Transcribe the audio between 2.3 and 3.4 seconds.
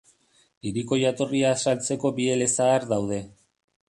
elezahar daude.